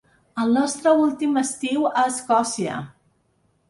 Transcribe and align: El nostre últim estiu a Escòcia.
El 0.43 0.55
nostre 0.59 0.93
últim 1.03 1.39
estiu 1.43 1.87
a 1.93 2.09
Escòcia. 2.09 2.85